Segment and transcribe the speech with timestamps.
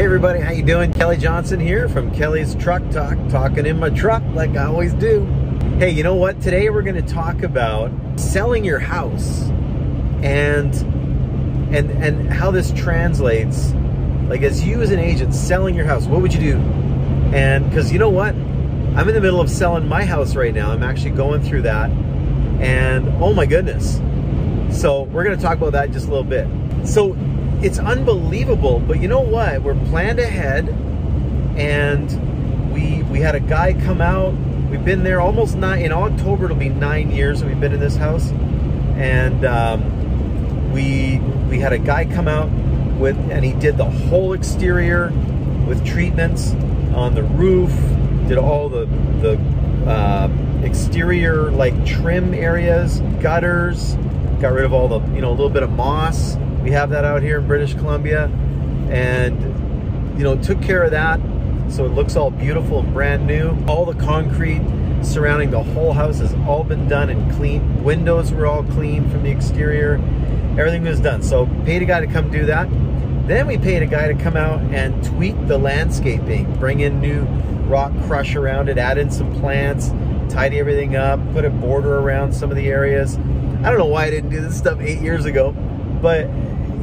[0.00, 0.94] Hey everybody, how you doing?
[0.94, 5.26] Kelly Johnson here from Kelly's Truck Talk, talking in my truck like I always do.
[5.78, 6.40] Hey, you know what?
[6.40, 9.42] Today we're going to talk about selling your house
[10.22, 10.74] and
[11.74, 13.74] and and how this translates.
[14.26, 16.56] Like as you as an agent selling your house, what would you do?
[17.34, 18.34] And because you know what?
[18.34, 20.70] I'm in the middle of selling my house right now.
[20.70, 21.90] I'm actually going through that.
[21.90, 24.00] And oh my goodness.
[24.70, 26.48] So we're going to talk about that just a little bit.
[26.88, 27.12] So
[27.62, 28.80] it's unbelievable.
[28.80, 29.62] But you know what?
[29.62, 30.68] We're planned ahead,
[31.56, 34.34] and we we had a guy come out.
[34.70, 35.82] We've been there almost nine.
[35.82, 38.30] In October, it'll be nine years that we've been in this house,
[38.96, 42.50] and um, we we had a guy come out
[42.98, 45.10] with, and he did the whole exterior
[45.66, 46.52] with treatments
[46.94, 47.72] on the roof.
[48.28, 48.86] Did all the
[49.20, 49.38] the
[49.90, 50.30] uh,
[50.62, 53.96] exterior like trim areas, gutters.
[54.40, 57.04] Got rid of all the you know a little bit of moss we have that
[57.04, 58.26] out here in British Columbia.
[58.90, 61.20] And, you know, took care of that.
[61.68, 63.56] So it looks all beautiful and brand new.
[63.66, 64.62] All the concrete
[65.02, 67.84] surrounding the whole house has all been done and clean.
[67.84, 69.94] Windows were all clean from the exterior.
[70.58, 71.22] Everything was done.
[71.22, 72.68] So paid a guy to come do that.
[73.26, 77.22] Then we paid a guy to come out and tweak the landscaping, bring in new
[77.68, 79.90] rock crush around it, add in some plants,
[80.28, 83.16] tidy everything up, put a border around some of the areas.
[83.16, 85.52] I don't know why I didn't do this stuff eight years ago,
[86.02, 86.28] but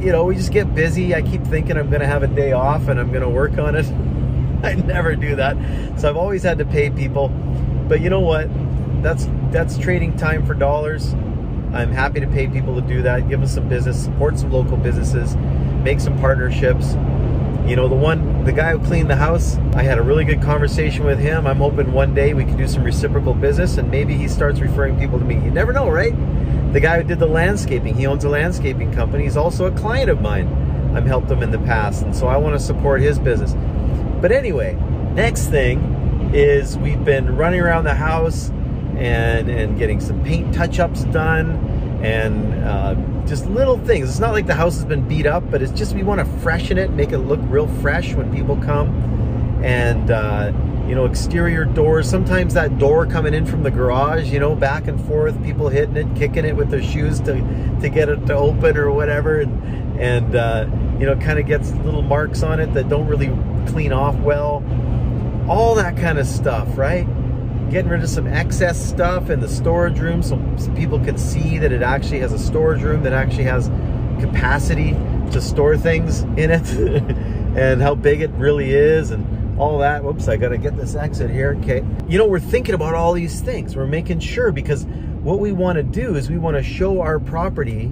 [0.00, 1.14] you know, we just get busy.
[1.14, 3.58] I keep thinking I'm going to have a day off and I'm going to work
[3.58, 3.86] on it.
[4.62, 5.56] I never do that.
[6.00, 7.28] So I've always had to pay people.
[7.88, 8.48] But you know what?
[9.02, 11.14] That's that's trading time for dollars.
[11.72, 13.28] I'm happy to pay people to do that.
[13.28, 15.36] Give us some business, support some local businesses,
[15.84, 16.94] make some partnerships.
[17.68, 20.40] You know, the one, the guy who cleaned the house, I had a really good
[20.40, 21.46] conversation with him.
[21.46, 24.98] I'm hoping one day we can do some reciprocal business and maybe he starts referring
[24.98, 25.34] people to me.
[25.34, 26.14] You never know, right?
[26.72, 29.24] The guy who did the landscaping, he owns a landscaping company.
[29.24, 30.48] He's also a client of mine.
[30.96, 33.54] I've helped him in the past, and so I want to support his business.
[34.22, 34.74] But anyway,
[35.12, 38.48] next thing is we've been running around the house
[38.96, 42.94] and and getting some paint touch-ups done and uh,
[43.26, 44.08] just little things.
[44.08, 46.26] It's not like the house has been beat up, but it's just we want to
[46.40, 49.60] freshen it, make it look real fresh when people come.
[49.64, 50.52] And uh,
[50.88, 52.08] you know, exterior doors.
[52.08, 55.96] Sometimes that door coming in from the garage, you know, back and forth, people hitting
[55.96, 57.34] it, kicking it with their shoes to,
[57.82, 59.40] to get it to open or whatever.
[59.40, 60.66] And, and uh,
[60.98, 63.28] you know, kind of gets little marks on it that don't really
[63.70, 64.64] clean off well.
[65.48, 67.06] All that kind of stuff, right?
[67.70, 71.58] Getting rid of some excess stuff in the storage room so, so people can see
[71.58, 73.68] that it actually has a storage room that actually has
[74.20, 74.92] capacity
[75.32, 76.66] to store things in it
[77.58, 80.02] and how big it really is and all that.
[80.02, 81.58] Whoops, I got to get this exit here.
[81.62, 81.84] Okay.
[82.08, 83.76] You know, we're thinking about all these things.
[83.76, 84.84] We're making sure because
[85.22, 87.82] what we want to do is we want to show our property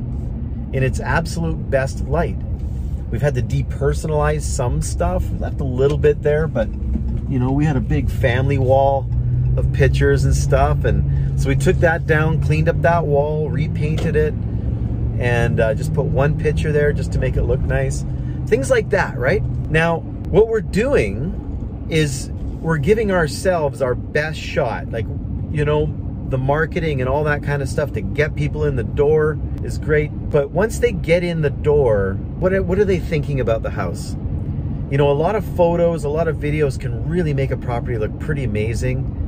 [0.73, 2.39] in its absolute best light.
[3.11, 6.69] We've had to depersonalize some stuff, left a little bit there, but
[7.29, 9.09] you know, we had a big family wall
[9.57, 10.85] of pictures and stuff.
[10.85, 14.35] And so we took that down, cleaned up that wall, repainted it,
[15.19, 18.05] and uh, just put one picture there just to make it look nice.
[18.47, 19.43] Things like that, right?
[19.71, 22.31] Now, what we're doing is
[22.61, 24.91] we're giving ourselves our best shot.
[24.91, 25.07] Like,
[25.51, 25.87] you know,
[26.29, 29.79] the marketing and all that kind of stuff to get people in the door is
[29.79, 30.09] great.
[30.31, 33.71] But once they get in the door, what are, what are they thinking about the
[33.71, 34.17] house?
[34.91, 37.99] You know, a lot of photos, a lot of videos can really make a property
[37.99, 39.26] look pretty amazing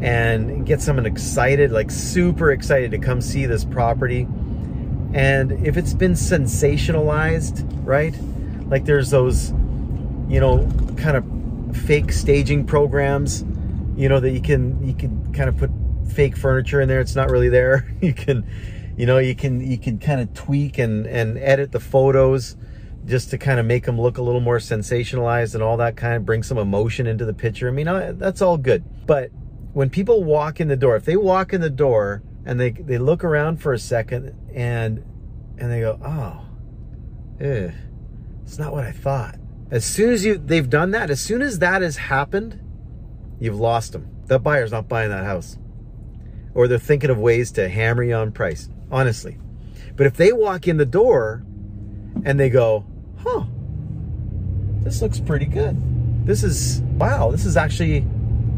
[0.00, 4.28] and get someone excited, like super excited to come see this property.
[5.12, 8.14] And if it's been sensationalized, right?
[8.66, 9.50] Like there's those,
[10.28, 13.44] you know, kind of fake staging programs,
[13.96, 15.70] you know, that you can you can kind of put
[16.12, 17.00] fake furniture in there.
[17.00, 17.86] It's not really there.
[18.00, 18.46] You can,
[18.96, 22.56] you know, you can you can kind of tweak and and edit the photos
[23.04, 26.14] just to kind of make them look a little more sensationalized and all that kind
[26.14, 27.66] of bring some emotion into the picture.
[27.66, 27.86] I mean,
[28.18, 28.84] that's all good.
[29.06, 29.30] But
[29.72, 32.98] when people walk in the door, if they walk in the door and they they
[32.98, 35.04] look around for a second and
[35.58, 36.46] and they go, "Oh,
[37.40, 37.70] eh,
[38.42, 39.36] it's not what I thought."
[39.70, 42.60] As soon as you they've done that, as soon as that has happened,
[43.38, 44.08] you've lost them.
[44.26, 45.58] That buyer's not buying that house.
[46.54, 49.38] Or they're thinking of ways to hammer you on price, honestly.
[49.96, 51.44] But if they walk in the door
[52.24, 52.84] and they go,
[53.18, 53.44] huh,
[54.82, 55.76] this looks pretty good.
[56.26, 58.00] This is, wow, this is actually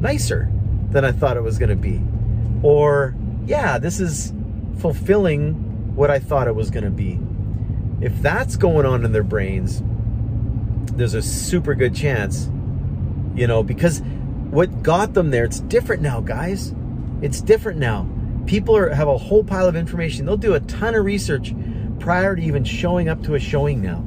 [0.00, 0.50] nicer
[0.90, 2.00] than I thought it was going to be.
[2.62, 3.14] Or,
[3.46, 4.32] yeah, this is
[4.78, 7.19] fulfilling what I thought it was going to be.
[8.00, 9.82] If that's going on in their brains,
[10.96, 12.50] there's a super good chance,
[13.34, 14.00] you know, because
[14.50, 16.75] what got them there, it's different now, guys.
[17.22, 18.08] It's different now.
[18.46, 20.26] People are, have a whole pile of information.
[20.26, 21.54] They'll do a ton of research
[22.00, 24.04] prior to even showing up to a showing now.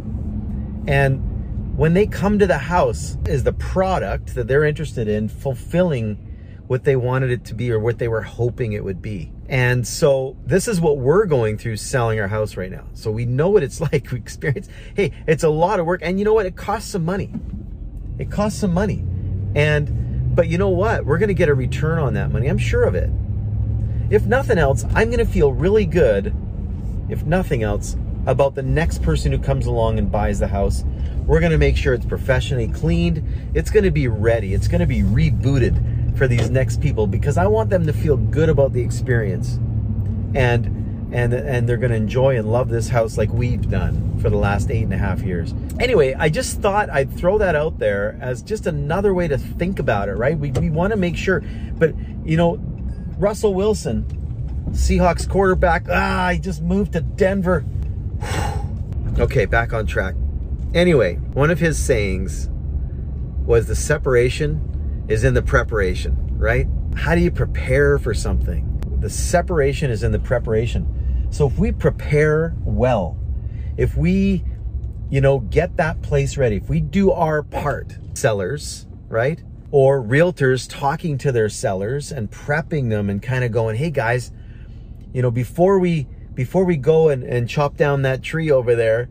[0.88, 6.33] And when they come to the house, is the product that they're interested in fulfilling
[6.74, 9.32] what they wanted it to be or what they were hoping it would be.
[9.48, 12.88] And so this is what we're going through selling our house right now.
[12.96, 14.10] So we know what it's like.
[14.12, 16.02] We experience, hey, it's a lot of work.
[16.04, 16.48] And you know what?
[16.48, 17.30] It costs some money.
[18.18, 19.06] It costs some money.
[19.54, 21.06] And, but you know what?
[21.06, 22.48] We're going to get a return on that money.
[22.48, 23.12] I'm sure of it.
[24.10, 26.34] If nothing else, I'm going to feel really good,
[27.08, 27.96] if nothing else,
[28.26, 30.84] about the next person who comes along and buys the house.
[31.28, 33.52] We're going to make sure it's professionally cleaned.
[33.54, 34.56] It's going to be ready.
[34.56, 38.18] It's going to be rebooted for these next people because I want them to feel
[38.18, 39.60] good about the experience.
[40.36, 40.84] And
[41.14, 44.38] and and they're going to enjoy and love this house like we've done for the
[44.38, 45.54] last eight and a half years.
[45.80, 49.78] Anyway, I just thought I'd throw that out there as just another way to think
[49.80, 50.38] about it, right?
[50.38, 51.44] We, we want to make sure,
[51.78, 51.94] but
[52.26, 52.56] you know,
[53.18, 54.06] Russell Wilson,
[54.72, 57.64] Seahawks quarterback, ah, he just moved to Denver.
[59.20, 60.16] okay, back on track.
[60.74, 62.50] Anyway, one of his sayings
[63.46, 64.73] was the separation
[65.08, 66.68] is in the preparation, right?
[66.96, 68.70] How do you prepare for something?
[69.00, 71.28] The separation is in the preparation.
[71.30, 73.18] So if we prepare well,
[73.76, 74.44] if we,
[75.10, 79.44] you know, get that place ready, if we do our part, sellers, right?
[79.72, 84.32] Or realtors talking to their sellers and prepping them and kind of going, hey guys,
[85.14, 89.10] you know, before we before we go and, and chop down that tree over there,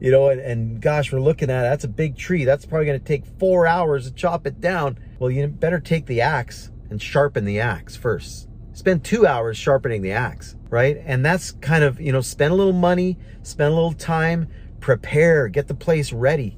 [0.00, 2.44] you know, and, and gosh, we're looking at it, that's a big tree.
[2.44, 4.98] That's probably to take four hours to chop it down.
[5.20, 8.48] Well, you better take the axe and sharpen the axe first.
[8.72, 10.96] Spend two hours sharpening the axe, right?
[11.04, 14.48] And that's kind of, you know, spend a little money, spend a little time,
[14.80, 16.56] prepare, get the place ready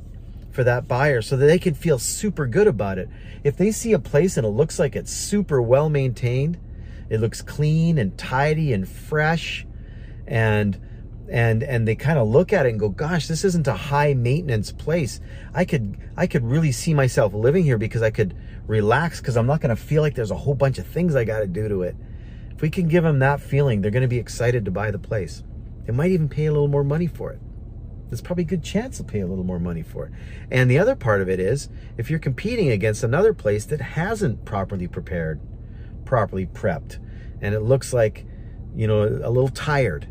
[0.52, 3.08] for that buyer so that they can feel super good about it.
[3.42, 6.56] If they see a place and it looks like it's super well maintained,
[7.10, 9.66] it looks clean and tidy and fresh
[10.24, 10.80] and
[11.28, 14.12] and and they kind of look at it and go gosh this isn't a high
[14.12, 15.20] maintenance place
[15.54, 18.36] i could i could really see myself living here because i could
[18.66, 21.24] relax because i'm not going to feel like there's a whole bunch of things i
[21.24, 21.96] got to do to it.
[22.54, 24.98] If we can give them that feeling they're going to be excited to buy the
[24.98, 25.42] place.
[25.84, 27.40] They might even pay a little more money for it.
[28.08, 30.12] There's probably a good chance they'll pay a little more money for it.
[30.50, 34.44] And the other part of it is if you're competing against another place that hasn't
[34.44, 35.40] properly prepared
[36.04, 36.98] properly prepped
[37.40, 38.26] and it looks like
[38.76, 40.06] you know a little tired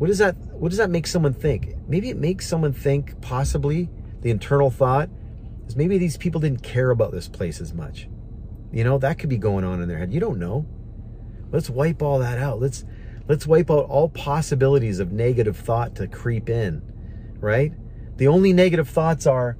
[0.00, 1.74] what does that what does that make someone think?
[1.86, 3.90] Maybe it makes someone think possibly
[4.22, 5.10] the internal thought
[5.70, 8.08] is maybe these people didn't care about this place as much.
[8.72, 10.12] You know, that could be going on in their head.
[10.12, 10.66] You don't know.
[11.52, 12.60] Let's wipe all that out.
[12.60, 12.84] Let's
[13.28, 16.82] let's wipe out all possibilities of negative thought to creep in,
[17.38, 17.72] right?
[18.16, 19.56] The only negative thoughts are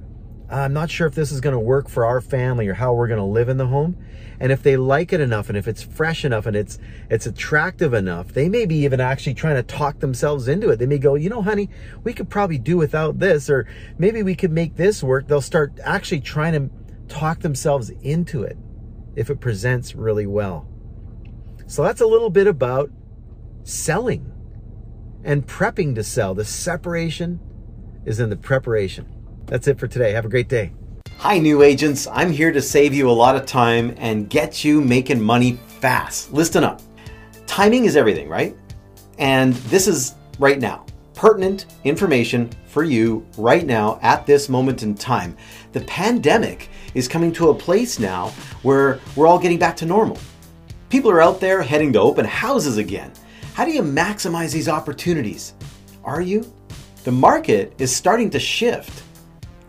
[0.51, 3.07] I'm not sure if this is going to work for our family or how we're
[3.07, 3.97] going to live in the home.
[4.39, 7.93] And if they like it enough and if it's fresh enough and it's it's attractive
[7.93, 10.79] enough, they may be even actually trying to talk themselves into it.
[10.79, 11.69] They may go, "You know, honey,
[12.03, 13.67] we could probably do without this or
[13.97, 16.69] maybe we could make this work." They'll start actually trying to
[17.07, 18.57] talk themselves into it
[19.15, 20.67] if it presents really well.
[21.67, 22.89] So that's a little bit about
[23.63, 24.31] selling
[25.23, 26.33] and prepping to sell.
[26.33, 27.39] The separation
[28.05, 29.05] is in the preparation.
[29.51, 30.13] That's it for today.
[30.13, 30.71] Have a great day.
[31.17, 32.07] Hi, new agents.
[32.07, 36.31] I'm here to save you a lot of time and get you making money fast.
[36.31, 36.81] Listen up.
[37.47, 38.55] Timing is everything, right?
[39.19, 40.85] And this is right now.
[41.15, 45.35] Pertinent information for you right now at this moment in time.
[45.73, 48.29] The pandemic is coming to a place now
[48.61, 50.17] where we're all getting back to normal.
[50.87, 53.11] People are out there heading to open houses again.
[53.53, 55.55] How do you maximize these opportunities?
[56.05, 56.49] Are you?
[57.03, 59.03] The market is starting to shift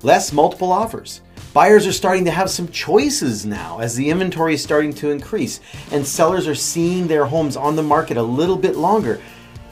[0.03, 1.21] less multiple offers.
[1.53, 5.61] Buyers are starting to have some choices now as the inventory is starting to increase,
[5.91, 9.21] and sellers are seeing their homes on the market a little bit longer.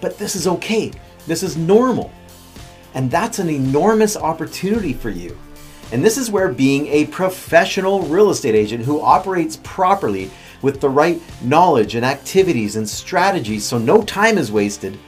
[0.01, 0.93] But this is okay,
[1.27, 2.13] this is normal.
[2.95, 5.39] And that's an enormous opportunity for you.
[5.93, 10.31] And this is where being a professional real estate agent who operates properly
[10.63, 14.99] with the right knowledge and activities and strategies so no time is wasted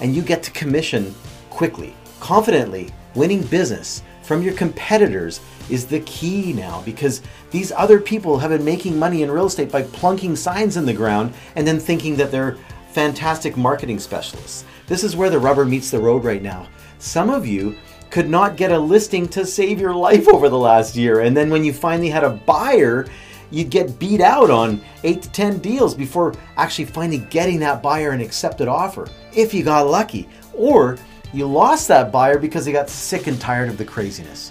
[0.00, 1.14] and you get to commission
[1.50, 7.20] quickly, confidently, winning business from your competitors is the key now because
[7.50, 10.92] these other people have been making money in real estate by plunking signs in the
[10.92, 12.56] ground and then thinking that they're
[12.92, 14.64] fantastic marketing specialists.
[14.86, 16.68] This is where the rubber meets the road right now.
[17.00, 17.76] Some of you
[18.08, 21.50] could not get a listing to save your life over the last year, and then
[21.50, 23.08] when you finally had a buyer,
[23.50, 28.10] you'd get beat out on eight to 10 deals before actually finally getting that buyer
[28.10, 30.28] an accepted offer, if you got lucky.
[30.54, 30.98] Or
[31.32, 34.50] you lost that buyer because they got sick and tired of the craziness.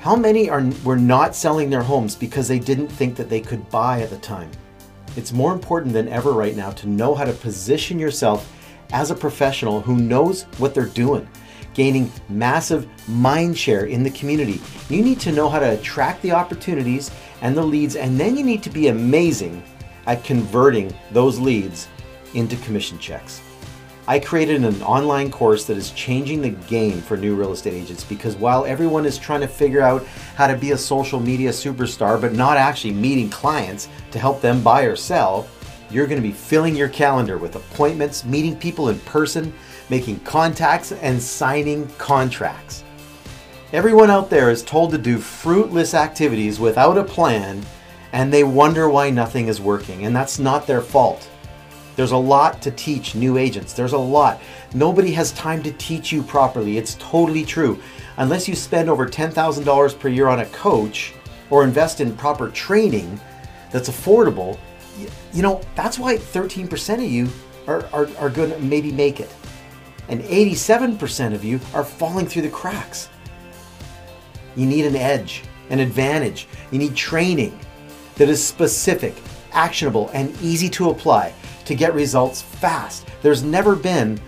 [0.00, 3.68] How many are were not selling their homes because they didn't think that they could
[3.70, 4.50] buy at the time?
[5.16, 8.52] It's more important than ever right now to know how to position yourself
[8.92, 11.28] as a professional who knows what they're doing.
[11.76, 14.62] gaining massive mind share in the community.
[14.88, 17.10] You need to know how to attract the opportunities
[17.42, 19.62] and the leads, and then you need to be amazing
[20.06, 21.86] at converting those leads
[22.32, 23.42] into commission checks.
[24.08, 28.04] I created an online course that is changing the game for new real estate agents
[28.04, 32.20] because while everyone is trying to figure out how to be a social media superstar
[32.20, 35.48] but not actually meeting clients to help them buy or sell,
[35.90, 39.52] you're going to be filling your calendar with appointments, meeting people in person,
[39.90, 42.84] making contacts, and signing contracts.
[43.72, 47.60] Everyone out there is told to do fruitless activities without a plan
[48.12, 51.28] and they wonder why nothing is working, and that's not their fault.
[51.96, 53.72] There's a lot to teach new agents.
[53.72, 54.40] There's a lot.
[54.74, 56.76] Nobody has time to teach you properly.
[56.76, 57.82] It's totally true.
[58.18, 61.14] Unless you spend over $10,000 per year on a coach
[61.50, 63.18] or invest in proper training
[63.70, 64.58] that's affordable,
[65.32, 67.28] you know, that's why 13% of you
[67.66, 69.34] are, are, are going to maybe make it.
[70.08, 73.08] And 87% of you are falling through the cracks.
[74.54, 76.46] You need an edge, an advantage.
[76.70, 77.58] You need training
[78.16, 79.14] that is specific,
[79.56, 81.34] actionable, and easy to apply
[81.64, 83.08] to get results fast.
[83.22, 84.20] There's never been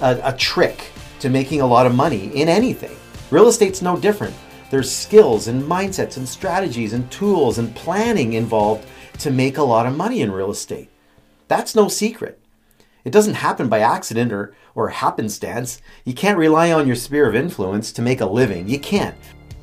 [0.00, 2.96] a, a trick to making a lot of money in anything.
[3.30, 4.34] Real estate's no different.
[4.70, 8.86] There's skills and mindsets and strategies and tools and planning involved
[9.18, 10.88] to make a lot of money in real estate.
[11.46, 12.40] That's no secret.
[13.04, 15.82] It doesn't happen by accident or, or happenstance.
[16.04, 18.68] You can't rely on your sphere of influence to make a living.
[18.68, 19.16] You can't.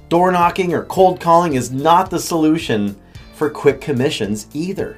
[0.10, 3.00] Door knocking or cold calling is not the solution
[3.40, 4.98] for quick commissions either.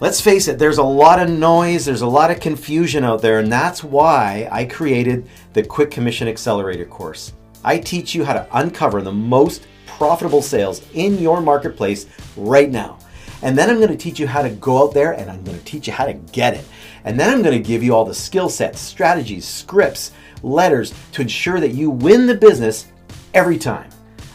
[0.00, 3.38] Let's face it, there's a lot of noise, there's a lot of confusion out there,
[3.38, 7.32] and that's why I created the Quick Commission Accelerator course.
[7.62, 12.98] I teach you how to uncover the most profitable sales in your marketplace right now.
[13.42, 15.58] And then I'm going to teach you how to go out there and I'm going
[15.58, 16.64] to teach you how to get it.
[17.04, 20.12] And then I'm going to give you all the skill sets, strategies, scripts,
[20.42, 22.86] letters to ensure that you win the business
[23.32, 23.90] every time.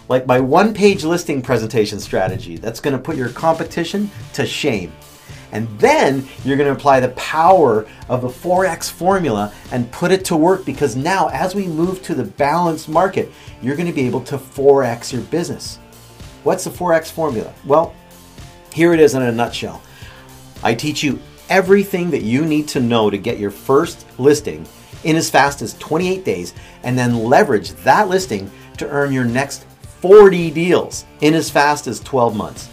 [0.08, 4.94] Like my one page listing presentation strategy that's going to put your competition to shame.
[5.52, 10.26] And then you're going to apply the power of the 4X formula and put it
[10.26, 13.32] to work because now, as we move to the balanced market,
[13.62, 15.78] you're going to be able to 4X your business.
[16.44, 17.54] What's the 4X formula?
[17.66, 17.94] Well,
[18.74, 19.82] here it is in a nutshell.
[20.62, 21.20] I teach you
[21.50, 24.68] everything that you need to know to get your first listing
[25.04, 29.66] in as fast as 28 days and then leverage that listing to earn your next
[30.02, 32.70] 40 deals in as fast as 12 months.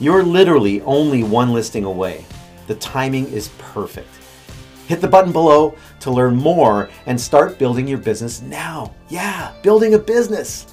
[0.00, 2.24] You're literally only one listing away.
[2.66, 4.08] The timing is perfect.
[4.86, 8.92] Hit the button below to learn more and start building your business now.
[9.08, 10.66] Yeah, building a business.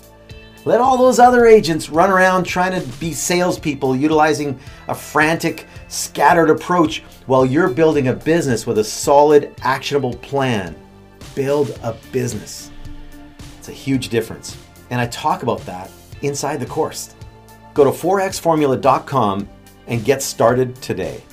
[0.65, 6.49] Let all those other agents run around trying to be salespeople utilizing a frantic, scattered
[6.49, 10.75] approach while you're building a business with a solid, actionable plan.
[11.33, 12.71] Build a business.
[13.57, 14.57] It's a huge difference.
[14.89, 15.89] And I talk about that
[16.21, 17.15] inside the course.
[17.73, 19.47] Go to 4xformula.com
[19.87, 21.23] and get started today.